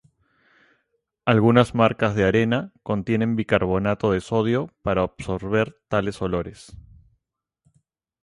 [1.25, 6.75] Algunas marcas de arena contienen bicarbonato de sodio para absorber tales olores.